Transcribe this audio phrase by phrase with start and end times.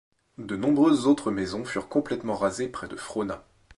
[0.39, 3.45] De nombreuses autres maisons furent complètement rasées près de Frohna.